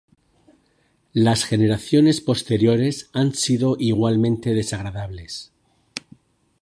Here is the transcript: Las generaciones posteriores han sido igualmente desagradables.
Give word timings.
Las 1.13 1.43
generaciones 1.45 2.21
posteriores 2.21 3.11
han 3.13 3.35
sido 3.35 3.75
igualmente 3.77 4.55
desagradables. 4.55 5.51